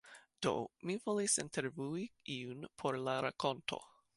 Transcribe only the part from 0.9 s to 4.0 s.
volis intervjui iun por la rakonto.